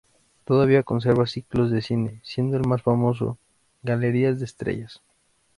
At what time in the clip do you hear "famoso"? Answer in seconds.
2.81-3.37